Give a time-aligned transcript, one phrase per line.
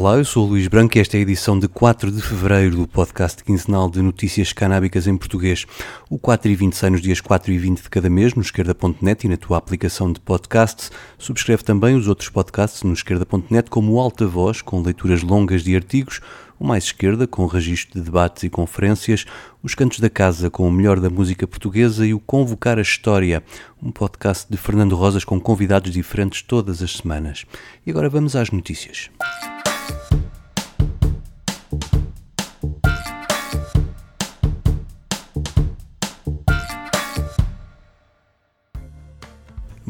[0.00, 2.74] Olá, eu sou o Luís Branco e esta é a edição de 4 de fevereiro
[2.74, 5.66] do podcast quinzenal de notícias canábicas em português.
[6.08, 9.26] O 4 e 20 sai nos dias 4 e 20 de cada mês no esquerda.net
[9.26, 10.90] e na tua aplicação de podcasts.
[11.18, 15.76] Subscreve também os outros podcasts no esquerda.net, como o Alta Voz, com leituras longas de
[15.76, 16.22] artigos,
[16.58, 19.26] o Mais Esquerda, com registro de debates e conferências,
[19.62, 23.44] os Cantos da Casa, com o melhor da música portuguesa e o Convocar a História,
[23.82, 27.44] um podcast de Fernando Rosas com convidados diferentes todas as semanas.
[27.86, 29.10] E agora vamos às notícias.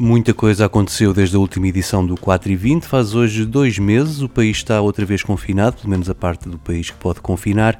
[0.03, 2.87] Muita coisa aconteceu desde a última edição do 4 e 20.
[2.87, 6.57] Faz hoje dois meses, o país está outra vez confinado, pelo menos a parte do
[6.57, 7.77] país que pode confinar.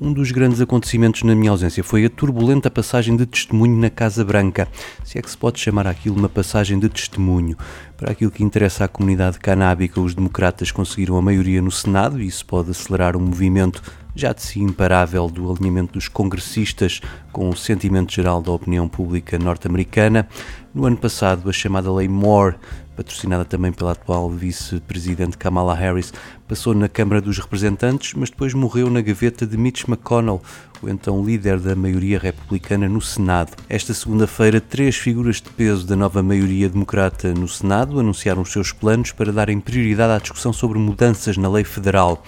[0.00, 4.24] Um dos grandes acontecimentos na minha ausência foi a turbulenta passagem de testemunho na Casa
[4.24, 4.66] Branca,
[5.04, 7.56] se é que se pode chamar aquilo uma passagem de testemunho.
[7.96, 12.26] Para aquilo que interessa à comunidade canábica, os democratas conseguiram a maioria no Senado e
[12.26, 13.80] isso pode acelerar um movimento
[14.16, 17.00] já de si imparável do alinhamento dos congressistas
[17.32, 20.28] com o sentimento geral da opinião pública norte-americana.
[20.74, 22.56] No ano passado, a chamada Lei Moore,
[22.94, 26.12] patrocinada também pela atual vice-presidente Kamala Harris,
[26.46, 30.42] passou na Câmara dos Representantes, mas depois morreu na gaveta de Mitch McConnell,
[30.82, 33.52] o então líder da maioria republicana no Senado.
[33.68, 38.72] Esta segunda-feira, três figuras de peso da nova maioria democrata no Senado anunciaram os seus
[38.72, 42.22] planos para darem prioridade à discussão sobre mudanças na lei federal.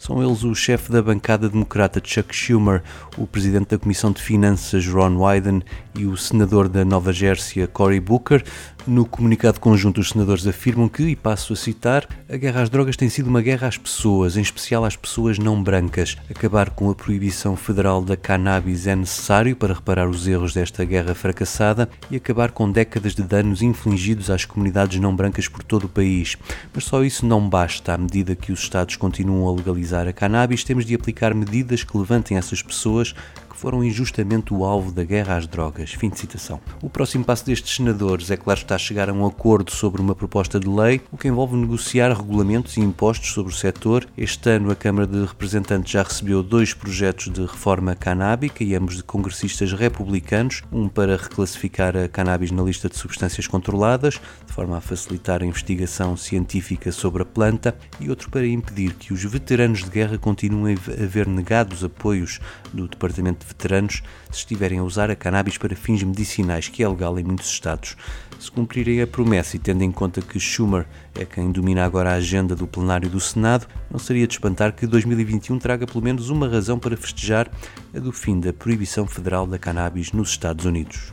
[0.00, 2.82] São eles o chefe da bancada democrata Chuck Schumer,
[3.18, 5.62] o presidente da Comissão de Finanças Ron Wyden
[5.94, 8.42] e o senador da Nova Jersey Cory Booker.
[8.86, 12.96] No comunicado conjunto, os senadores afirmam que, e passo a citar, a guerra às drogas
[12.96, 16.16] tem sido uma guerra às pessoas, em especial às pessoas não brancas.
[16.30, 21.14] Acabar com a proibição federal da cannabis é necessário para reparar os erros desta guerra
[21.14, 25.88] fracassada e acabar com décadas de danos infligidos às comunidades não brancas por todo o
[25.88, 26.38] país.
[26.72, 27.92] Mas só isso não basta.
[27.92, 31.96] À medida que os Estados continuam a legalizar a cannabis, temos de aplicar medidas que
[31.96, 33.14] levantem essas pessoas
[33.60, 35.92] foram injustamente o alvo da guerra às drogas.
[35.92, 36.58] Fim de citação.
[36.80, 40.14] O próximo passo destes senadores é, claro, está a chegar a um acordo sobre uma
[40.14, 44.06] proposta de lei, o que envolve negociar regulamentos e impostos sobre o setor.
[44.16, 48.96] Este ano, a Câmara de Representantes já recebeu dois projetos de reforma canábica e ambos
[48.96, 54.14] de congressistas republicanos, um para reclassificar a cannabis na lista de substâncias controladas,
[54.46, 59.12] de forma a facilitar a investigação científica sobre a planta, e outro para impedir que
[59.12, 62.40] os veteranos de guerra continuem a ver negados apoios
[62.72, 66.88] do Departamento de veteranos se estiverem a usar a cannabis para fins medicinais, que é
[66.88, 67.96] legal em muitos estados.
[68.38, 72.14] Se cumprirem a promessa e tendo em conta que Schumer é quem domina agora a
[72.14, 76.48] agenda do plenário do Senado, não seria de espantar que 2021 traga pelo menos uma
[76.48, 77.50] razão para festejar
[77.94, 81.12] a do fim da proibição federal da cannabis nos Estados Unidos.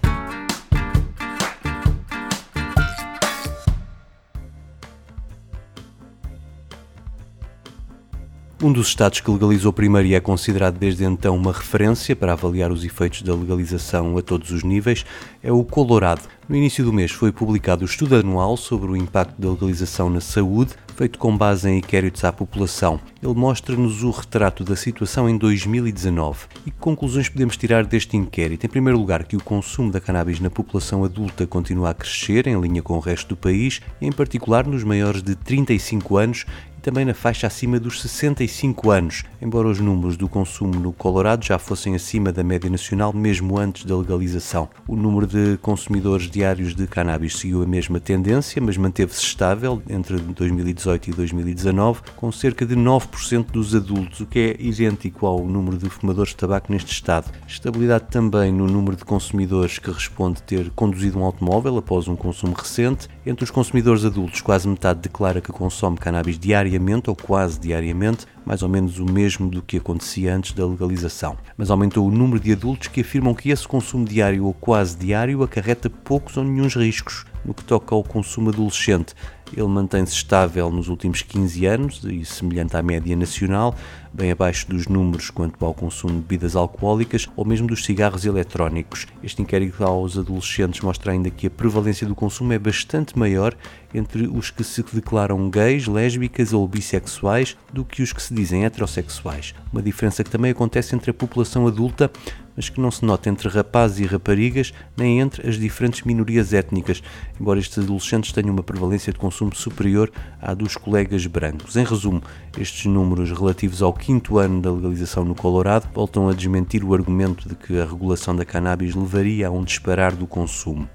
[8.60, 12.72] Um dos estados que legalizou primeiro e é considerado desde então uma referência para avaliar
[12.72, 15.06] os efeitos da legalização a todos os níveis
[15.44, 16.24] é o Colorado.
[16.50, 20.20] No início do mês foi publicado o estudo anual sobre o impacto da legalização na
[20.20, 23.00] saúde, feito com base em inquéritos à população.
[23.22, 26.48] Ele mostra-nos o retrato da situação em 2019.
[26.66, 28.66] E que conclusões podemos tirar deste inquérito?
[28.66, 32.60] Em primeiro lugar, que o consumo da cannabis na população adulta continua a crescer, em
[32.60, 36.46] linha com o resto do país, e em particular nos maiores de 35 anos
[36.88, 41.60] também na faixa acima dos 65 anos, embora os números do consumo no Colorado já
[41.60, 44.70] fossem acima da média nacional mesmo antes da legalização.
[44.88, 50.16] O número de consumidores diários de cannabis seguiu a mesma tendência, mas manteve-se estável entre
[50.16, 55.78] 2018 e 2019, com cerca de 9% dos adultos, o que é idêntico ao número
[55.78, 57.30] de fumadores de tabaco neste estado.
[57.46, 62.54] Estabilidade também no número de consumidores que responde ter conduzido um automóvel após um consumo
[62.54, 63.10] recente.
[63.30, 68.64] Entre os consumidores adultos, quase metade declara que consome cannabis diariamente ou quase diariamente, mais
[68.64, 71.38] ou menos o mesmo do que acontecia antes da legalização.
[71.58, 75.44] Mas aumentou o número de adultos que afirmam que esse consumo diário ou quase diário
[75.44, 79.14] acarreta poucos ou nenhum riscos no que toca ao consumo adolescente.
[79.52, 83.76] Ele mantém-se estável nos últimos 15 anos e semelhante à média nacional,
[84.14, 89.08] bem abaixo dos números quanto ao consumo de bebidas alcoólicas ou mesmo dos cigarros eletrónicos.
[89.24, 93.56] Este inquérito aos adolescentes mostra ainda que a prevalência do consumo é bastante maior
[93.94, 98.66] entre os que se declaram gays, lésbicas ou bissexuais do que os que se dizem
[98.66, 99.54] heterossexuais.
[99.72, 102.12] Uma diferença que também acontece entre a população adulta
[102.58, 107.04] mas que não se nota entre rapazes e raparigas nem entre as diferentes minorias étnicas,
[107.40, 110.12] embora estes adolescentes tenham uma prevalência de consumo superior
[110.42, 111.76] à dos colegas brancos.
[111.76, 112.22] Em resumo,
[112.60, 117.50] estes números relativos ao quinto ano da legalização no Colorado voltam a desmentir o argumento
[117.50, 120.88] de que a regulação da cannabis levaria a um disparar do consumo.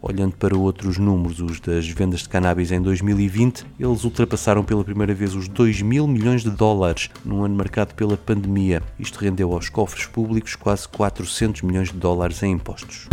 [0.00, 5.14] Olhando para outros números, os das vendas de cannabis em 2020, eles ultrapassaram pela primeira
[5.14, 8.82] vez os 2 mil milhões de dólares num ano marcado pela pandemia.
[8.98, 13.08] Isto rendeu aos cofres públicos quase 400 milhões de dólares em impostos.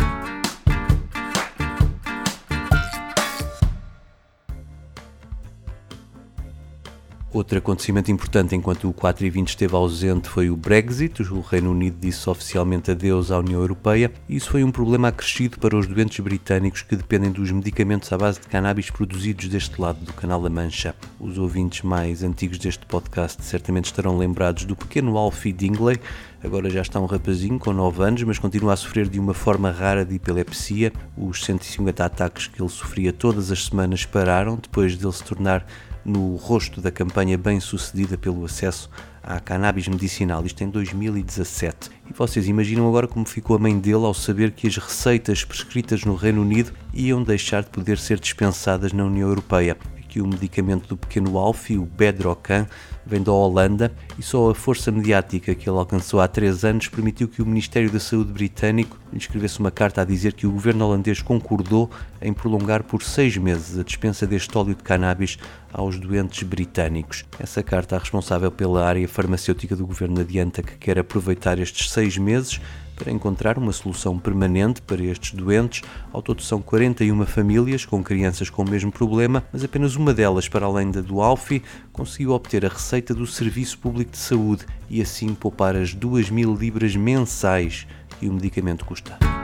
[7.32, 11.22] Outro acontecimento importante enquanto o 4 e 20 esteve ausente foi o Brexit.
[11.32, 15.76] O Reino Unido disse oficialmente adeus à União Europeia isso foi um problema acrescido para
[15.76, 20.14] os doentes britânicos que dependem dos medicamentos à base de cannabis produzidos deste lado do
[20.14, 20.96] Canal da Mancha.
[21.20, 26.00] Os ouvintes mais antigos deste podcast certamente estarão lembrados do pequeno Alfie Dingley.
[26.44, 29.72] Agora já está um rapazinho com 9 anos, mas continua a sofrer de uma forma
[29.72, 30.94] rara de epilepsia.
[31.18, 35.66] Os 150 ataques que ele sofria todas as semanas pararam depois dele se tornar
[36.04, 38.90] no rosto da campanha bem-sucedida pelo acesso
[39.22, 41.90] à cannabis medicinal, isto em 2017.
[42.10, 46.04] E vocês imaginam agora como ficou a mãe dele ao saber que as receitas prescritas
[46.04, 49.78] no Reino Unido iam deixar de poder ser dispensadas na União Europeia
[50.10, 52.68] que o medicamento do pequeno Alfie, o Bedrocan,
[53.10, 57.28] vem da Holanda e só a força mediática que ele alcançou há três anos permitiu
[57.28, 60.86] que o Ministério da Saúde britânico lhe escrevesse uma carta a dizer que o governo
[60.86, 61.90] holandês concordou
[62.22, 65.38] em prolongar por seis meses a dispensa deste óleo de cannabis
[65.74, 67.26] aos doentes britânicos.
[67.40, 72.62] Essa carta, responsável pela área farmacêutica do governo, adianta que quer aproveitar estes seis meses
[73.00, 75.82] para encontrar uma solução permanente para estes doentes.
[76.12, 80.50] Ao todo são 41 famílias com crianças com o mesmo problema, mas apenas uma delas,
[80.50, 81.64] para além da do Alfi,
[81.94, 86.54] conseguiu obter a receita do Serviço Público de Saúde e assim poupar as 2 mil
[86.54, 87.88] libras mensais
[88.20, 89.39] que o medicamento custa.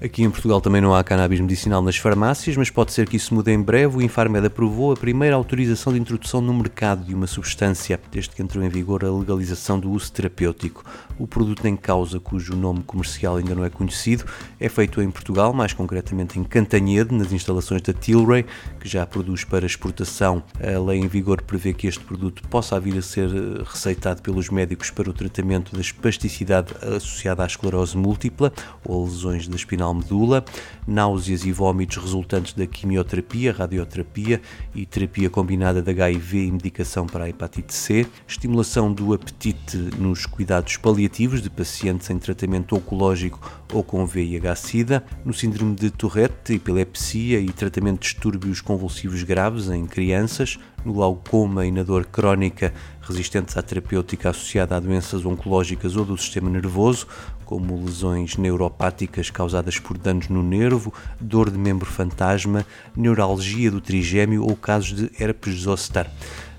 [0.00, 3.34] Aqui em Portugal também não há cannabis medicinal nas farmácias, mas pode ser que isso
[3.34, 3.96] mude em breve.
[3.96, 8.40] O Infarmed aprovou a primeira autorização de introdução no mercado de uma substância, desde que
[8.40, 10.84] entrou em vigor a legalização do uso terapêutico.
[11.18, 14.24] O produto em causa, cujo nome comercial ainda não é conhecido,
[14.60, 18.46] é feito em Portugal, mais concretamente em Cantanhede, nas instalações da Tilray,
[18.78, 20.44] que já produz para exportação.
[20.60, 24.48] A lei em vigor prevê que este produto possa vir a ser eh, receitado pelos
[24.48, 28.52] médicos para o tratamento da espasticidade associada à esclerose múltipla
[28.84, 30.44] ou lesões da espinal medula,
[30.86, 34.40] náuseas e vômitos resultantes da quimioterapia, radioterapia
[34.74, 40.26] e terapia combinada de HIV e medicação para a hepatite C, estimulação do apetite nos
[40.26, 43.40] cuidados paliativos de pacientes em tratamento oncológico
[43.72, 49.86] ou com VIH-Sida, no síndrome de Tourette, epilepsia e tratamento de distúrbios convulsivos graves em
[49.86, 56.04] crianças, no glaucoma e na dor crónica resistentes à terapêutica associada a doenças oncológicas ou
[56.04, 57.06] do sistema nervoso,
[57.48, 64.44] como lesões neuropáticas causadas por danos no nervo, dor de membro fantasma, neuralgia do trigêmeo
[64.44, 66.06] ou casos de herpes zoster.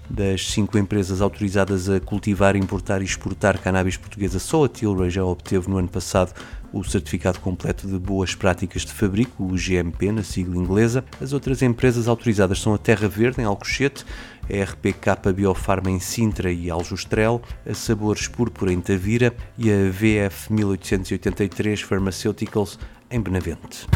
[0.09, 5.23] Das cinco empresas autorizadas a cultivar, importar e exportar cannabis portuguesa, só a Tilray já
[5.23, 6.33] obteve no ano passado
[6.73, 11.05] o certificado completo de boas práticas de fabrico, o GMP, na sigla inglesa.
[11.21, 14.03] As outras empresas autorizadas são a Terra Verde, em Alcochete,
[14.49, 20.51] a RPK Biofarma em Sintra e Aljustrel, a Sabores Púrpura em Tavira e a VF
[20.51, 22.79] 1883 Pharmaceuticals
[23.11, 23.87] em Benavente.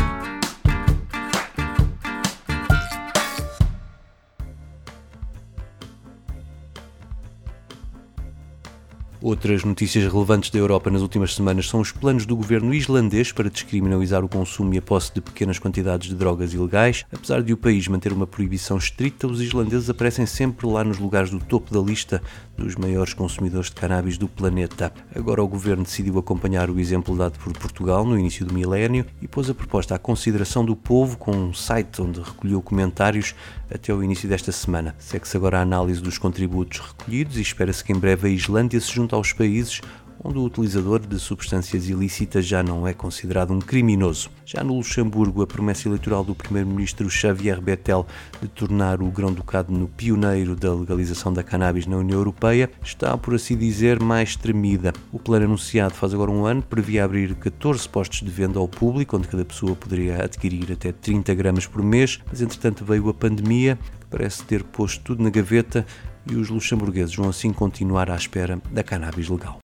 [9.26, 13.50] Outras notícias relevantes da Europa nas últimas semanas são os planos do governo islandês para
[13.50, 17.06] descriminalizar o consumo e a posse de pequenas quantidades de drogas ilegais.
[17.10, 21.30] Apesar de o país manter uma proibição estrita, os islandeses aparecem sempre lá nos lugares
[21.30, 22.22] do topo da lista
[22.58, 24.92] dos maiores consumidores de cannabis do planeta.
[25.16, 29.28] Agora o governo decidiu acompanhar o exemplo dado por Portugal no início do milénio e
[29.28, 33.34] pôs a proposta à consideração do povo com um site onde recolheu comentários
[33.74, 34.94] até o início desta semana.
[35.00, 38.92] Segue-se agora a análise dos contributos recolhidos e espera-se que em breve a Islândia se
[38.92, 39.82] junte aos países
[40.24, 44.30] onde o utilizador de substâncias ilícitas já não é considerado um criminoso.
[44.46, 48.06] Já no Luxemburgo, a promessa eleitoral do primeiro-ministro Xavier Bettel
[48.42, 53.36] de tornar o Grão-Ducado no pioneiro da legalização da cannabis na União Europeia está, por
[53.36, 54.94] assim dizer, mais tremida.
[55.12, 59.18] O plano anunciado faz agora um ano previa abrir 14 postos de venda ao público,
[59.18, 63.78] onde cada pessoa poderia adquirir até 30 gramas por mês, mas entretanto veio a pandemia,
[64.00, 65.86] que parece ter posto tudo na gaveta
[66.26, 69.60] e os luxemburgueses vão assim continuar à espera da cannabis legal.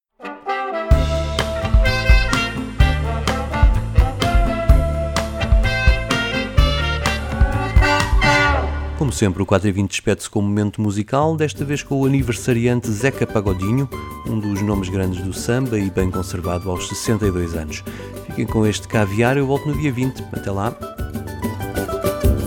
[8.99, 12.05] Como sempre, o 4 e 20 despede-se com um momento musical, desta vez com o
[12.05, 13.87] aniversariante Zeca Pagodinho,
[14.27, 17.81] um dos nomes grandes do samba e bem conservado aos 62 anos.
[18.25, 20.21] Fiquem com este caviar, eu volto no dia 20.
[20.33, 20.77] Até lá.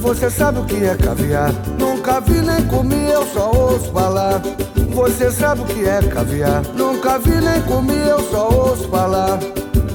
[0.03, 1.53] Você sabe o que é caviar?
[2.03, 4.43] Nunca vi nem comi, eu só ouço falar.
[4.93, 6.61] Você sabe o que é caviar?
[6.75, 9.39] Nunca vi nem comi, eu só ouço falar.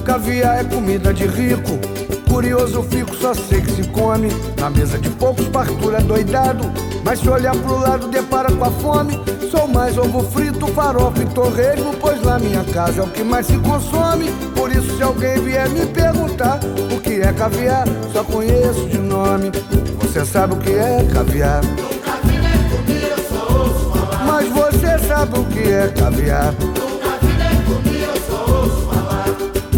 [0.06, 1.78] Caviar é comida de rico.
[2.26, 4.30] Curioso fico, só sei que se come.
[4.58, 6.72] Na mesa de poucos, partura doidado.
[7.04, 9.22] Mas se olhar pro lado, depara com a fome.
[9.50, 11.92] Sou mais ovo frito, farofa e torresmo.
[12.00, 14.32] Pois lá minha casa é o que mais se consome.
[14.56, 16.58] Por isso, se alguém vier me perguntar
[16.90, 19.52] o que é caviar, só conheço de nome.
[20.00, 21.60] Você sabe o que é caviar?
[24.38, 26.54] Mas você sabe o que é caviar?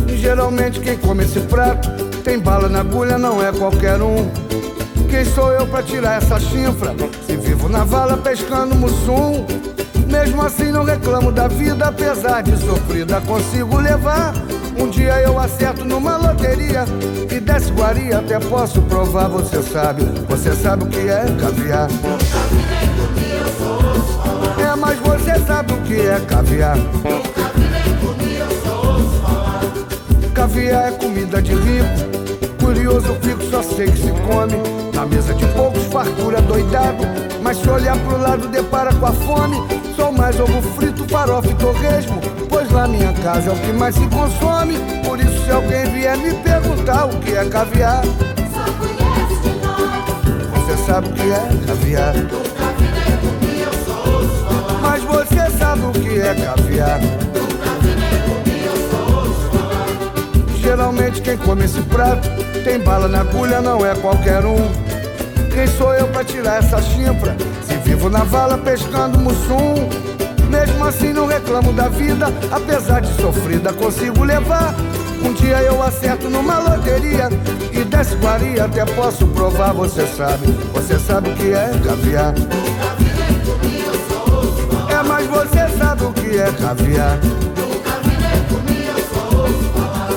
[0.07, 1.89] Geralmente quem come esse prato
[2.23, 4.31] tem bala na agulha, não é qualquer um.
[5.09, 6.95] Quem sou eu pra tirar essa chifra?
[7.27, 9.47] Se vivo na vala pescando mussum.
[10.07, 14.35] Mesmo assim não reclamo da vida, apesar de sofrida consigo levar.
[14.79, 16.85] Um dia eu acerto numa loteria
[17.35, 20.03] e desce guaria, até posso provar, você sabe.
[20.29, 21.89] Você sabe o que é caviar.
[21.89, 22.91] É,
[24.91, 26.77] mas você sabe o que é caviar.
[30.35, 32.59] Caviar é comida de rico.
[32.61, 34.57] Curioso fico, só sei que se come.
[34.93, 37.05] Na mesa de poucos, fartura doidado.
[37.41, 39.59] Mas se olhar pro lado, depara com a fome.
[39.95, 42.21] Sou mais ovo frito, farofa e torresmo.
[42.49, 44.77] Pois lá minha casa é o que mais se consome.
[45.05, 50.67] Por isso, se alguém vier me perguntar o que é caviar, Só conhece de nome.
[50.67, 52.50] você sabe o que é caviar.
[55.31, 57.01] Você sabe o que é caviar.
[60.57, 62.29] Geralmente quem come esse prato
[62.65, 64.71] tem bala na agulha, não é qualquer um.
[65.55, 67.37] Quem sou eu pra tirar essa chifra?
[67.67, 69.89] Se vivo na vala pescando mussum.
[70.49, 74.75] Mesmo assim não reclamo da vida, apesar de sofrida consigo levar.
[75.25, 77.29] Um dia eu acerto numa loteria
[77.73, 80.47] e desce guaria, até posso provar, você sabe.
[80.73, 82.35] Você sabe o que é caviar.
[85.03, 87.19] Mas você sabe o que é caviar.
[87.57, 90.11] Nunca vi nem comi, eu só ouço falar.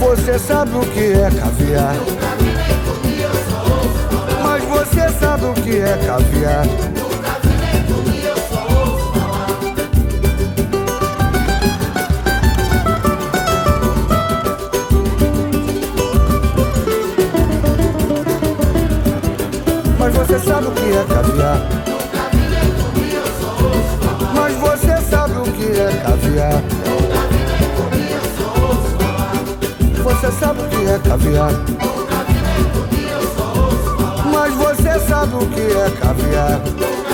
[0.00, 1.94] Você sabe o que é caviar.
[1.94, 4.42] Nunca vi nem comi, eu só ouço falar.
[4.42, 6.95] Mas você sabe o que é caviar.
[20.66, 21.58] Sabe o que é caviar.
[24.34, 26.62] Mas você sabe o que é caviar.
[30.02, 31.52] Você sabe o que é caviar.
[34.32, 37.05] Mas você sabe o que é caviar.